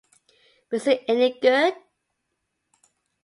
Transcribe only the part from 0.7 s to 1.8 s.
But is it any good?